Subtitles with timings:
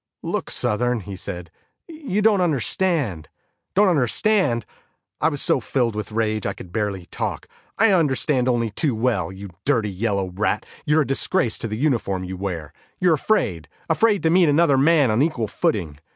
[0.23, 1.51] "Look, Southern," he said,
[1.87, 3.29] "you don't understand."
[3.75, 4.65] "Don't understand!"
[5.21, 7.45] I was so filled with rage I could barely talk.
[7.77, 9.31] "I understand only too well.
[9.31, 12.73] You dirty yellow rat, you're a disgrace to the uniform you wear.
[12.99, 15.99] You're afraid, afraid to meet another man on equal footing.